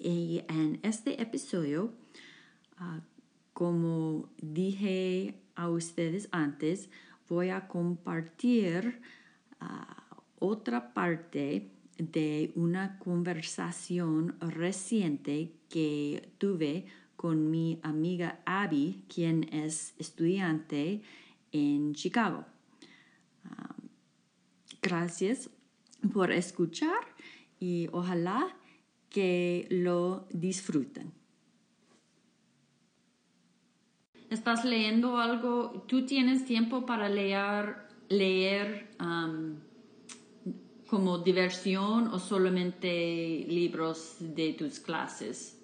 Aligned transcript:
y 0.00 0.42
en 0.48 0.80
este 0.82 1.20
episodio, 1.20 1.92
ah, 2.78 3.00
como 3.52 4.30
dije 4.40 5.34
a 5.54 5.68
ustedes 5.68 6.28
antes, 6.32 6.88
voy 7.28 7.50
a 7.50 7.68
compartir 7.68 9.02
ah, 9.60 10.06
otra 10.38 10.94
parte 10.94 11.70
de 11.98 12.50
una 12.54 12.98
conversación 12.98 14.36
reciente 14.40 15.52
que 15.68 16.32
tuve 16.38 16.86
con 17.16 17.50
mi 17.50 17.78
amiga 17.82 18.40
Abby, 18.46 19.04
quien 19.14 19.52
es 19.52 19.94
estudiante 19.98 21.02
en 21.52 21.94
Chicago. 21.94 22.46
Ah, 23.44 23.74
gracias 24.80 25.50
por 26.14 26.32
escuchar 26.32 27.00
y 27.58 27.88
ojalá 27.92 28.56
que 29.10 29.66
lo 29.70 30.26
disfruten. 30.30 31.12
¿Estás 34.30 34.64
leyendo 34.64 35.18
algo? 35.18 35.84
¿Tú 35.88 36.06
tienes 36.06 36.44
tiempo 36.44 36.86
para 36.86 37.08
leer, 37.08 37.74
leer 38.08 38.88
um, 39.00 39.58
como 40.86 41.18
diversión 41.18 42.06
o 42.08 42.18
solamente 42.20 43.44
libros 43.48 44.16
de 44.20 44.52
tus 44.52 44.78
clases? 44.78 45.58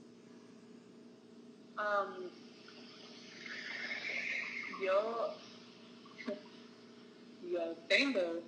Um, 1.78 2.24
yo, 4.82 5.34
yo 7.48 7.76
tengo 7.88 8.42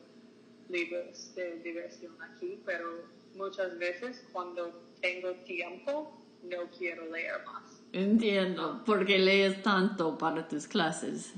libros 0.68 1.32
de 1.36 1.60
diversión 1.60 2.20
aquí, 2.20 2.60
pero 2.66 3.04
muchas 3.36 3.78
veces 3.78 4.26
cuando 4.32 4.87
tengo 5.00 5.32
tiempo, 5.44 6.22
no 6.42 6.70
quiero 6.76 7.06
leer 7.10 7.44
más. 7.44 7.82
Entiendo, 7.92 8.82
porque 8.84 9.18
lees 9.18 9.62
tanto 9.62 10.16
para 10.18 10.46
tus 10.46 10.66
clases. 10.66 11.32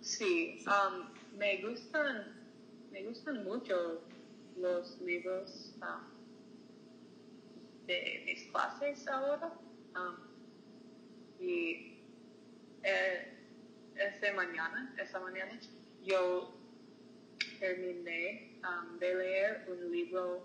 Sí, 0.00 0.64
um, 0.66 1.38
me 1.38 1.62
gustan, 1.62 2.34
me 2.92 3.02
gustan 3.04 3.44
mucho 3.44 4.02
los 4.56 5.00
libros 5.00 5.74
um, 5.82 6.04
de 7.86 8.22
mis 8.26 8.50
clases 8.50 9.06
ahora. 9.08 9.52
Um, 9.96 10.16
y 11.40 11.98
eh, 12.82 13.34
esta 13.96 14.32
mañana, 14.34 14.94
esta 14.98 15.20
mañana, 15.20 15.58
yo 16.04 16.52
terminé 17.58 18.50
de 18.98 19.14
leer 19.14 19.66
un 19.68 19.92
libro 19.92 20.42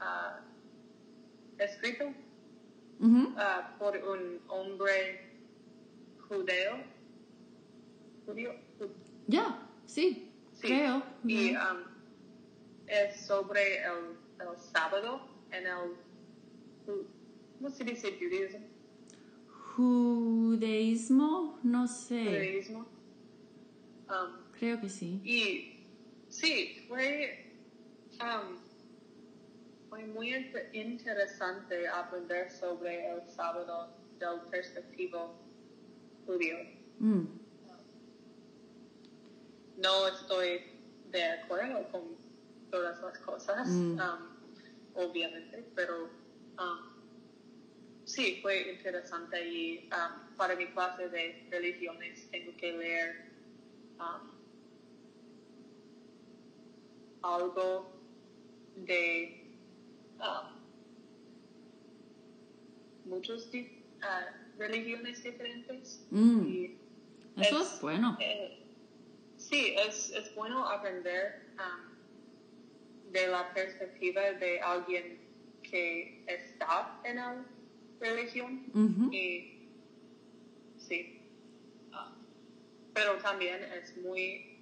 uh, 0.00 0.57
escrito 1.58 2.12
uh, 3.00 3.78
por 3.78 3.96
un 3.96 4.40
hombre 4.48 5.28
judeo. 6.28 6.78
Judío. 8.26 8.54
Ya, 9.26 9.66
sí, 9.86 10.30
creo. 10.60 11.02
Y 11.24 11.56
um, 11.56 11.84
es 12.86 13.26
sobre 13.26 13.78
el, 13.78 14.16
el, 14.40 14.56
sábado 14.58 15.20
en 15.50 15.66
el. 15.66 15.96
¿Cómo 17.56 17.70
se 17.70 17.84
dice 17.84 18.16
judaísmo? 18.18 18.66
Judaísmo, 19.76 21.58
no 21.62 21.86
sé. 21.86 22.24
Judaísmo. 22.24 22.86
Um, 24.08 24.52
creo 24.58 24.80
que 24.80 24.88
sí. 24.88 25.20
Y 25.24 25.84
sí, 26.28 26.84
fue. 26.88 27.52
Um, 28.20 28.67
fue 29.98 30.06
muy 30.06 30.52
interesante 30.74 31.88
aprender 31.88 32.48
sobre 32.52 33.10
el 33.10 33.28
sábado 33.28 33.88
del 34.20 34.42
perspectivo 34.48 35.34
judío. 36.24 36.56
Mm. 37.00 37.24
No 39.78 40.08
estoy 40.08 40.62
de 41.10 41.24
acuerdo 41.24 41.90
con 41.90 42.02
todas 42.70 43.00
las 43.00 43.18
cosas, 43.18 43.66
mm. 43.66 43.98
um, 43.98 44.36
obviamente, 44.94 45.68
pero 45.74 46.04
um, 46.04 48.04
sí, 48.04 48.38
fue 48.40 48.74
interesante 48.74 49.48
y 49.48 49.90
um, 49.92 50.36
para 50.36 50.54
mi 50.54 50.66
clase 50.66 51.08
de 51.08 51.48
religiones 51.50 52.30
tengo 52.30 52.56
que 52.56 52.72
leer 52.72 53.28
algo 57.22 57.90
de 58.76 59.37
Um, 60.20 60.58
muchos 63.04 63.48
uh, 63.54 64.58
religiones 64.58 65.22
diferentes. 65.22 66.04
Mm. 66.10 66.76
Eso 67.36 67.62
es, 67.62 67.80
bueno. 67.80 68.16
Eh, 68.20 68.58
sí, 69.36 69.74
es, 69.78 70.10
es, 70.10 70.34
bueno 70.34 70.66
aprender 70.66 71.46
um, 71.58 73.12
de 73.12 73.28
la 73.28 73.52
perspectiva 73.54 74.32
de 74.32 74.60
alguien 74.60 75.20
que 75.62 76.24
está 76.26 77.00
en 77.04 77.16
la 77.16 77.44
religión. 78.00 78.64
Y 79.12 79.68
sí. 80.78 81.22
Uh, 81.92 82.12
pero 82.92 83.18
también 83.18 83.62
es 83.62 83.96
muy, 83.98 84.58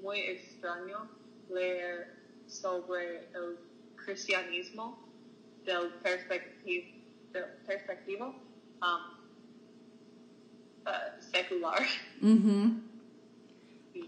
muy 0.00 0.18
extraño 0.20 1.10
leer 1.50 2.16
sobre 2.46 3.26
el 3.34 3.58
cristianismo 4.04 4.98
del 5.64 5.90
perspectivo, 6.02 6.86
del 7.32 7.44
perspectivo 7.66 8.34
um, 8.82 9.02
uh, 10.86 11.20
secular. 11.20 11.82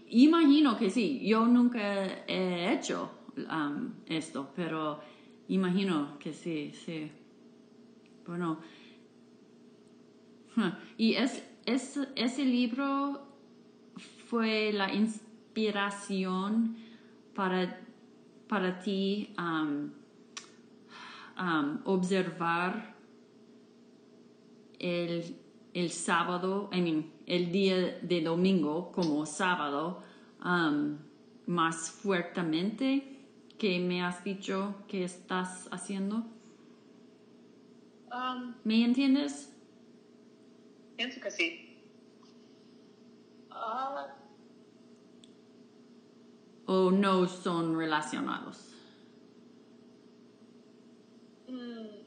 Imagino 0.07 0.77
que 0.77 0.89
sí, 0.89 1.21
yo 1.25 1.45
nunca 1.45 2.25
he 2.27 2.73
hecho 2.73 3.11
um, 3.37 3.93
esto, 4.07 4.51
pero 4.55 4.99
imagino 5.47 6.17
que 6.19 6.33
sí, 6.33 6.71
sí. 6.73 7.11
Bueno, 8.25 8.59
y 10.97 11.13
es, 11.15 11.43
es, 11.65 11.99
ese 12.15 12.45
libro 12.45 13.27
fue 14.27 14.71
la 14.73 14.91
inspiración 14.93 16.77
para 17.35 17.84
para 18.47 18.79
ti 18.79 19.33
um, 19.37 19.89
um, 21.39 21.79
observar 21.85 22.95
el, 24.79 25.35
el, 25.73 25.89
sábado, 25.89 26.69
I 26.71 26.81
mean, 26.81 27.11
el 27.25 27.51
día 27.51 27.99
de 28.01 28.21
domingo 28.21 28.91
como 28.91 29.25
sábado 29.25 30.03
um, 30.43 30.97
más 31.47 31.89
fuertemente 31.89 33.15
que 33.57 33.79
me 33.79 34.03
has 34.03 34.23
dicho 34.23 34.75
que 34.87 35.03
estás 35.03 35.67
haciendo? 35.71 36.25
¿Me 38.63 38.83
entiendes? 38.83 39.51
Pienso 40.95 41.19
que 41.19 41.31
sí. 41.31 41.77
Ah, 43.51 44.15
o 46.65 46.91
no 46.91 47.27
son 47.27 47.77
relacionados? 47.77 48.73
Mm, 51.47 52.03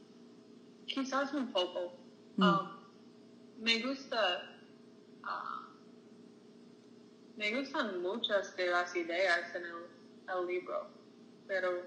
quizás 0.86 1.32
un 1.32 1.52
poco. 1.52 1.92
Mm. 2.36 2.42
Um, 2.42 2.68
me 3.60 3.80
gusta, 3.82 4.58
uh, 5.24 5.72
me 7.36 7.54
gustan 7.54 8.02
muchas 8.02 8.56
de 8.56 8.66
las 8.70 8.94
ideas 8.94 9.54
en 9.54 9.64
el, 9.64 10.46
libro, 10.46 10.86
pero 11.46 11.82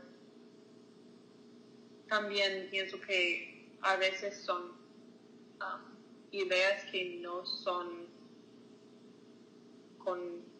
también 2.10 2.70
pienso 2.72 3.00
que 3.02 3.70
a 3.82 3.96
veces 3.98 4.44
son 4.44 4.72
um, 5.62 5.92
ideas 6.32 6.84
que 6.92 7.20
no 7.22 7.46
son 7.46 8.08
con 10.00 10.51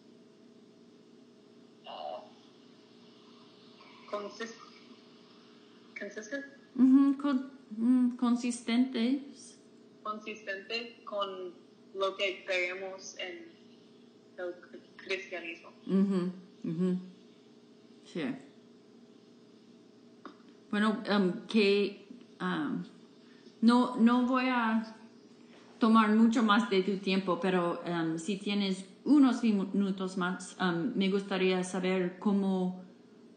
consist 4.12 4.56
consistent? 5.98 6.46
Con, 7.22 7.52
mm, 7.78 8.18
consistentes. 8.18 9.58
consistente 10.04 10.98
con 11.06 11.54
lo 11.94 12.18
que 12.18 12.44
creemos 12.46 13.16
en 13.20 13.46
el 14.38 14.54
cristianismo. 14.98 15.70
Ujú, 15.88 16.32
ujú. 16.64 16.98
Sí. 18.06 18.24
Bueno, 20.72 21.04
um, 21.10 21.46
que 21.48 22.08
um, 22.40 22.84
no, 23.62 23.96
no 23.98 24.26
voy 24.26 24.48
a 24.48 24.96
tomar 25.80 26.10
mucho 26.10 26.44
más 26.44 26.70
de 26.70 26.82
tu 26.82 26.98
tiempo, 26.98 27.40
pero 27.42 27.82
um, 27.86 28.18
si 28.18 28.38
tienes 28.38 28.86
unos 29.04 29.44
minutos 29.44 30.18
más, 30.18 30.56
me 30.96 31.10
gustaría 31.10 31.64
saber 31.64 32.18
cómo, 32.20 32.82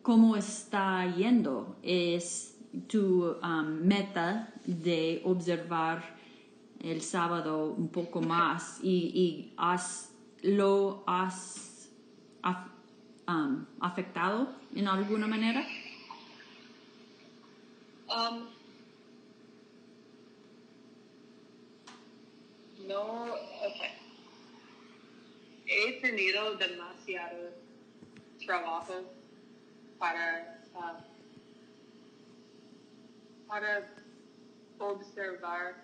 cómo 0.04 0.36
está 0.36 1.06
yendo. 1.16 1.76
¿Es 1.82 2.54
tu 2.88 3.32
um, 3.42 3.80
meta 3.86 4.52
de 4.66 5.22
observar 5.24 6.02
el 6.80 7.00
sábado 7.00 7.74
un 7.76 7.88
poco 7.88 8.20
más 8.20 8.78
y, 8.82 9.10
y 9.14 9.52
has, 9.56 10.10
lo 10.42 11.02
has 11.06 11.88
af- 12.42 12.68
um, 13.26 13.64
afectado 13.80 14.48
en 14.74 14.86
alguna 14.86 15.26
manera? 15.26 15.64
Um, 18.06 18.46
no, 22.86 23.24
ok. 23.32 23.80
He 25.66 26.00
tenido 26.02 26.56
demasiado 26.56 27.50
trabajo 28.44 28.92
para, 30.04 30.60
ah, 30.74 31.00
para 33.48 33.88
observar 34.78 35.76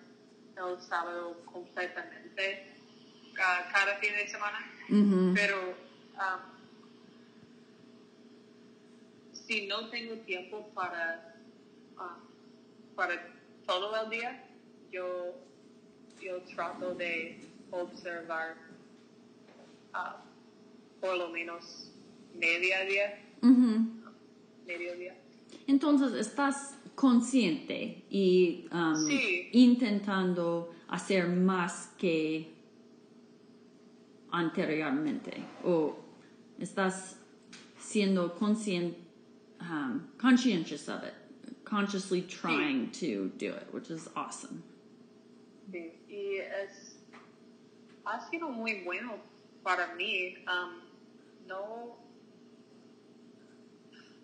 el 0.57 0.79
sábado 0.81 1.41
completamente 1.51 2.67
ca- 3.33 3.67
cada 3.71 3.95
fin 3.95 4.13
de 4.13 4.27
semana. 4.27 4.59
Pero 5.33 5.57
um, 6.21 6.41
si 9.33 9.65
no 9.65 9.89
tengo 9.89 10.15
tiempo 10.17 10.67
para, 10.75 11.33
ah, 11.97 12.17
para 12.95 13.15
todo 13.65 14.03
el 14.03 14.09
día, 14.11 14.39
yo, 14.91 15.33
yo 16.21 16.41
trato 16.53 16.93
de 16.93 17.39
observar 17.71 18.55
ah, 19.93 20.17
por 20.99 21.17
lo 21.17 21.29
menos 21.29 21.89
media 22.35 22.81
día, 22.85 23.17
Entonces 25.67 26.13
estás 26.13 26.77
consciente 26.95 28.03
y 28.09 28.67
um, 28.71 28.95
Sí. 29.07 29.49
intentando 29.53 30.73
hacer 30.87 31.27
más 31.27 31.93
que 31.97 32.51
anteriormente 34.31 35.43
o 35.63 35.95
estás 36.59 37.17
siendo 37.79 38.35
conscient, 38.35 38.95
um, 39.59 40.07
conscientious 40.17 40.87
of 40.87 41.03
it, 41.03 41.13
consciously 41.65 42.21
trying 42.21 42.89
to 42.91 43.29
do 43.37 43.53
it, 43.53 43.67
which 43.73 43.89
is 43.89 44.07
awesome. 44.15 44.63
Sí, 45.71 45.91
y 46.09 46.37
es, 46.39 46.97
ha 48.05 48.19
sido 48.29 48.49
muy 48.49 48.83
bueno 48.83 49.19
para 49.63 49.93
mí. 49.95 50.37
um, 50.47 50.81
no, 51.47 51.95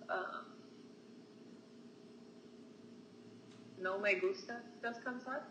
ah, 0.09 0.44
no 3.80 4.00
me 4.00 4.15
gusta 4.19 4.63
descansar 4.81 5.44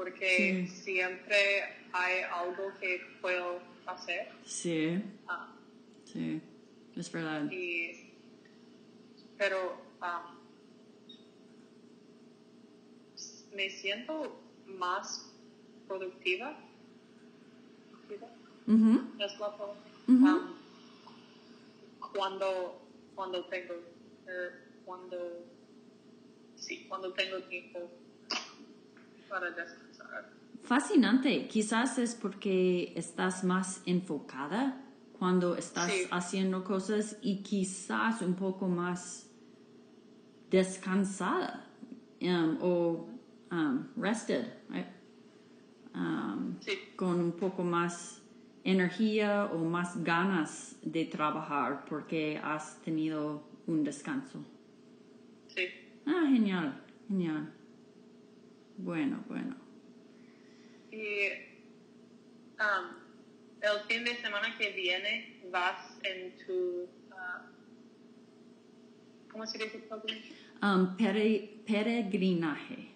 porque 0.00 0.66
Sí. 0.66 0.82
siempre 0.82 1.36
hay 1.92 2.22
algo 2.22 2.72
que 2.80 3.02
puedo 3.20 3.60
hacer. 3.86 4.28
Sí, 4.44 5.02
ah, 5.28 5.46
sí, 6.04 6.40
es 6.96 7.12
verdad. 7.12 7.50
y, 7.50 8.08
pero 9.36 9.76
um, 10.00 10.36
me 13.54 13.68
siento 13.68 14.40
más 14.66 15.30
productiva. 15.86 16.56
es 18.08 19.38
la 19.38 19.56
palabra. 19.56 19.76
Um, 20.08 20.59
cuando 22.14 22.80
cuando 23.14 23.44
tengo 23.46 23.74
er, 24.26 24.68
cuando 24.84 25.16
sí 26.56 26.86
cuando 26.88 27.12
tengo 27.12 27.40
tiempo 27.44 27.90
para 29.28 29.50
descansar 29.50 30.30
Fascinante. 30.62 31.48
Quizás 31.48 31.98
es 31.98 32.14
porque 32.14 32.92
estás 32.94 33.44
más 33.44 33.82
enfocada 33.86 34.80
cuando 35.18 35.56
estás 35.56 35.92
Sí. 35.92 36.06
haciendo 36.10 36.64
cosas 36.64 37.16
y 37.22 37.42
quizás 37.42 38.22
un 38.22 38.34
poco 38.34 38.68
más 38.68 39.28
descansada 40.50 41.66
um, 42.20 42.58
o 42.60 43.08
um, 43.50 43.88
rested, 43.96 44.44
right? 44.68 44.86
Um, 45.94 46.56
sí 46.60 46.78
con 46.96 47.20
un 47.20 47.32
poco 47.32 47.64
más 47.64 48.19
energía 48.64 49.46
o 49.46 49.64
más 49.64 50.02
ganas 50.04 50.76
de 50.82 51.04
trabajar 51.04 51.84
porque 51.88 52.38
has 52.42 52.80
tenido 52.82 53.42
un 53.66 53.84
descanso. 53.84 54.44
sí 55.48 55.68
Ah, 56.06 56.26
genial, 56.28 56.74
genial. 57.08 57.48
Bueno, 58.78 59.22
bueno. 59.28 59.54
y 60.90 61.28
um, 62.58 62.96
el 63.60 63.80
fin 63.88 64.04
de 64.04 64.16
semana 64.20 64.56
que 64.58 64.70
viene 64.72 65.36
vas 65.52 65.98
en 66.02 66.32
tu 66.46 66.86
ah, 67.12 67.42
¿cómo 69.30 69.46
se 69.46 69.58
dice 69.58 69.80
Um, 70.62 70.94
pere- 70.96 71.48
peregrinaje. 71.64 72.88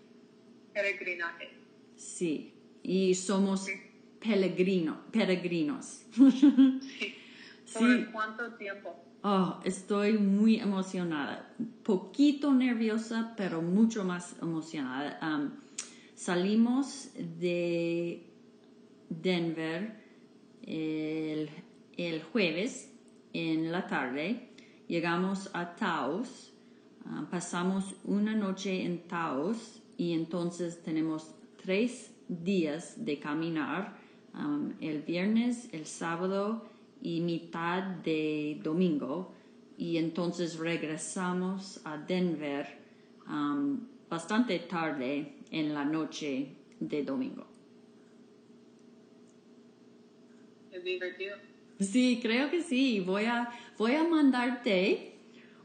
peregrinaje 0.75 1.51
Sí, 1.97 2.53
y 2.83 3.15
somos 3.15 3.61
Sí. 3.65 3.73
Peregrino, 4.25 5.03
peregrinos. 5.11 6.03
sí 6.13 7.15
Sí. 7.67 7.79
¿por 7.79 8.13
cuánto 8.13 8.53
tiempo? 8.55 8.95
Oh, 9.23 9.59
estoy 9.65 10.19
muy 10.19 10.57
emocionada, 10.61 11.51
poquito 11.83 12.53
nerviosa, 12.53 13.35
pero 13.37 13.63
mucho 13.63 14.05
más 14.05 14.37
emocionada. 14.41 15.19
Um, 15.23 15.51
salimos 16.15 17.11
de 17.17 18.23
Denver 19.09 20.05
el, 20.63 21.49
el 21.97 22.23
jueves 22.23 22.93
en 23.33 23.73
la 23.73 23.87
tarde, 23.87 24.51
llegamos 24.89 25.51
a 25.55 25.75
Taos, 25.75 26.53
ah, 27.07 27.27
pasamos 27.31 27.97
una 28.05 28.35
noche 28.35 28.85
en 28.85 29.09
Taos 29.09 29.83
y 29.97 30.13
entonces 30.13 30.83
tenemos 30.83 31.35
tres 31.63 32.15
días 32.29 33.05
de 33.05 33.19
caminar, 33.19 34.04
um, 34.35 34.73
el 34.81 35.03
viernes, 35.03 35.69
el 35.73 35.87
sábado 35.87 36.65
y 37.03 37.21
mitad 37.21 37.83
de 37.83 38.61
domingo. 38.63 39.33
Y 39.77 39.97
entonces 39.97 40.59
regresamos 40.59 41.81
a 41.85 41.99
Denver 41.99 42.79
um, 43.27 43.81
bastante 44.09 44.59
tarde 44.61 45.35
en 45.51 45.75
la 45.75 45.85
noche 45.85 46.49
de 46.81 47.03
domingo. 47.03 47.47
es 50.73 50.83
divertido 50.83 51.37
Sí, 51.81 52.21
creo 52.23 52.51
que 52.51 52.63
sí. 52.63 53.01
Voy 53.01 53.25
a, 53.25 53.51
voy 53.79 53.95
a 53.95 54.05
mandarte 54.05 55.13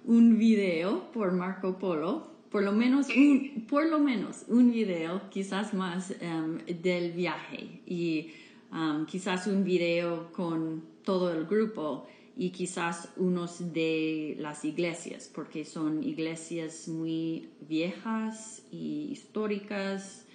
un 0.06 0.40
video 0.40 1.12
por 1.12 1.32
Marco 1.32 1.78
Polo, 1.78 2.32
por 2.50 2.64
lo 2.64 2.72
menos 2.72 3.10
un, 3.10 3.66
por 3.70 3.86
lo 3.86 4.00
menos 4.00 4.46
un 4.48 4.72
video, 4.72 5.30
quizás 5.30 5.74
más, 5.74 6.16
em, 6.20 6.58
del 6.82 7.12
viaje. 7.12 7.82
Y 7.86 8.32
em, 8.74 9.06
quizás 9.06 9.48
un 9.48 9.64
video 9.64 10.32
con 10.32 10.84
todo 11.04 11.32
el 11.34 11.46
grupo 11.46 12.08
y 12.38 12.52
quizás 12.52 13.10
unos 13.18 13.74
de 13.74 14.36
las 14.40 14.64
iglesias, 14.66 15.30
porque 15.34 15.66
son 15.66 16.04
iglesias 16.04 16.88
muy 16.88 17.50
viejas 17.68 18.64
y 18.72 19.10
históricas 19.12 20.26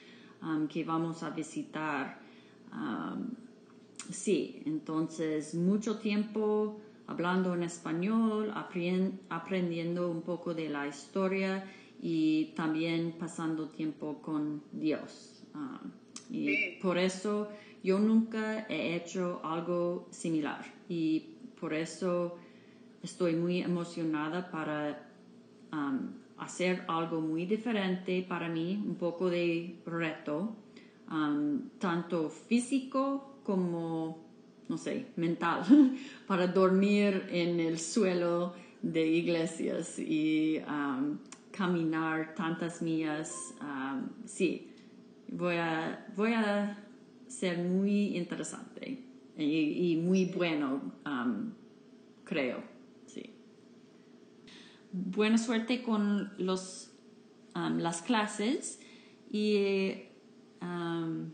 em, 0.43 0.69
que 0.69 0.85
vamos 0.85 1.23
a 1.23 1.31
visitar. 1.31 2.21
Em, 2.73 3.45
Sí, 4.11 4.63
entonces 4.67 5.55
mucho 5.55 5.99
tiempo 5.99 6.79
hablando 7.07 7.55
en 7.55 7.63
español, 7.63 8.53
aprendiendo 8.55 10.11
un 10.11 10.23
poco 10.23 10.55
de 10.55 10.69
la 10.69 10.87
historia 10.87 11.65
y 12.03 12.53
también 12.57 13.15
pasando 13.19 13.69
tiempo 13.69 14.21
con 14.21 14.63
Dios. 14.73 15.43
Y 16.31 16.77
por 16.83 16.99
eso 16.99 17.49
yo 17.85 17.99
nunca 17.99 18.67
he 18.71 18.97
hecho 18.97 19.43
algo 19.45 20.09
similar 20.11 20.65
y 20.89 21.21
por 21.61 21.75
eso 21.75 22.39
estoy 23.03 23.35
muy 23.37 23.61
emocionada 23.61 24.51
para 24.51 25.07
um, 25.71 26.09
hacer 26.39 26.83
algo 26.89 27.21
muy 27.21 27.45
diferente 27.45 28.25
para 28.27 28.49
mí, 28.49 28.83
un 28.87 28.95
poco 28.95 29.29
de 29.29 29.83
reto, 29.85 30.57
um, 31.11 31.69
tanto 31.79 32.31
físico 32.31 33.37
como, 33.45 34.25
no 34.67 34.79
sé, 34.79 35.09
mental, 35.17 35.63
para 36.27 36.47
dormir 36.47 37.27
en 37.29 37.61
el 37.61 37.79
suelo 37.79 38.55
de 38.81 39.07
iglesias 39.07 39.99
y 39.99 40.59
um, 40.67 41.19
caminar 41.51 42.35
tantas 42.35 42.81
millas. 42.81 43.55
Sí, 44.25 44.71
voy 45.29 45.57
a, 45.57 46.07
voy 46.17 46.33
a 46.33 46.84
ser 47.39 47.59
muy 47.59 48.17
interesante 48.17 49.05
y, 49.37 49.97
muy 49.97 50.27
bueno, 50.27 50.93
creo 52.25 52.75
buena 54.95 55.39
suerte 55.39 55.83
con 55.83 56.33
los, 56.39 56.93
um, 57.57 57.79
las 57.79 58.03
clases 58.03 58.81
y 59.31 60.05
um, 60.63 61.31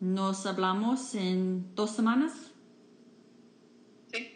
nos 0.00 0.44
hablamos 0.44 1.14
en 1.14 1.74
dos 1.74 1.90
semanas. 1.90 2.52
Sí. 4.12 4.28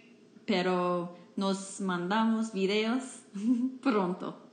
Pero 0.46 1.16
nos 1.36 1.80
mandamos 1.82 2.52
videos 2.52 3.02
pronto. 3.82 4.43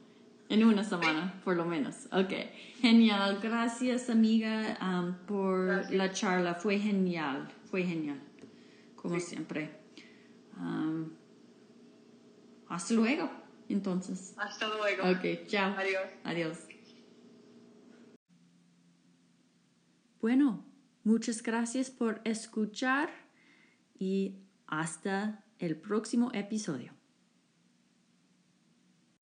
En 0.52 0.66
una 0.66 0.84
semana, 0.84 1.34
por 1.46 1.56
lo 1.56 1.64
menos. 1.64 2.08
Ok. 2.12 2.34
Genial. 2.82 3.40
Gracias, 3.42 4.10
amiga, 4.10 4.78
um, 4.82 5.14
por 5.26 5.90
la 5.90 6.12
charla. 6.12 6.56
Fue 6.56 6.78
genial. 6.78 7.48
Fue 7.70 7.84
genial. 7.84 8.20
Como 8.98 9.18
siempre. 9.22 9.72
hasta 12.68 12.94
luego. 12.94 13.32
Entonces. 13.70 14.36
Hasta 14.38 14.68
luego. 14.68 15.04
Ok, 15.10 15.48
chao. 15.48 15.74
Adiós. 15.78 16.10
Adiós. 16.26 16.58
Bueno, 20.20 20.66
muchas 21.06 21.42
gracias 21.42 21.90
por 21.90 22.20
escuchar 22.26 23.10
y 23.98 24.36
hasta 24.68 25.46
el 25.60 25.78
próximo 25.78 26.30
episodio. 26.34 27.01